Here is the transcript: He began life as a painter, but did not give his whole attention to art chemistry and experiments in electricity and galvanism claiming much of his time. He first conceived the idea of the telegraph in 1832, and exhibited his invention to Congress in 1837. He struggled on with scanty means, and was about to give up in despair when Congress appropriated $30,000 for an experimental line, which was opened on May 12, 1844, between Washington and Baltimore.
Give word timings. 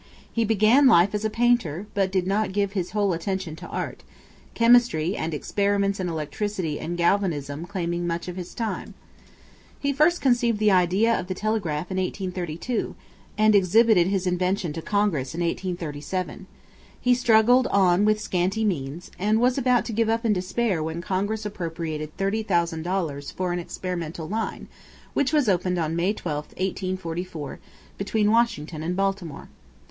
He 0.33 0.43
began 0.45 0.87
life 0.87 1.13
as 1.13 1.23
a 1.25 1.29
painter, 1.29 1.85
but 1.93 2.11
did 2.11 2.25
not 2.25 2.53
give 2.53 2.71
his 2.71 2.89
whole 2.89 3.13
attention 3.13 3.55
to 3.57 3.67
art 3.67 4.01
chemistry 4.55 5.15
and 5.15 5.31
experiments 5.31 5.99
in 5.99 6.09
electricity 6.09 6.79
and 6.79 6.97
galvanism 6.97 7.67
claiming 7.67 8.07
much 8.07 8.27
of 8.27 8.35
his 8.35 8.55
time. 8.55 8.95
He 9.79 9.93
first 9.93 10.19
conceived 10.19 10.57
the 10.57 10.71
idea 10.71 11.13
of 11.19 11.27
the 11.27 11.35
telegraph 11.35 11.91
in 11.91 11.97
1832, 11.97 12.95
and 13.37 13.53
exhibited 13.53 14.07
his 14.07 14.25
invention 14.25 14.73
to 14.73 14.81
Congress 14.81 15.35
in 15.35 15.41
1837. 15.41 16.47
He 16.99 17.13
struggled 17.13 17.67
on 17.67 18.03
with 18.03 18.19
scanty 18.19 18.65
means, 18.65 19.11
and 19.19 19.39
was 19.39 19.55
about 19.59 19.85
to 19.85 19.93
give 19.93 20.09
up 20.09 20.25
in 20.25 20.33
despair 20.33 20.81
when 20.81 21.01
Congress 21.01 21.45
appropriated 21.45 22.17
$30,000 22.17 23.33
for 23.33 23.53
an 23.53 23.59
experimental 23.59 24.27
line, 24.27 24.67
which 25.13 25.31
was 25.31 25.47
opened 25.47 25.77
on 25.77 25.95
May 25.95 26.11
12, 26.13 26.45
1844, 26.47 27.59
between 27.99 28.31
Washington 28.31 28.81
and 28.81 28.95
Baltimore. 28.95 29.47